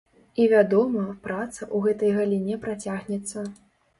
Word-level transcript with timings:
І, 0.19 0.45
вядома, 0.53 1.03
праца 1.27 1.57
ў 1.57 1.77
гэтай 1.91 2.11
галіне 2.17 2.57
працягнецца. 2.65 3.45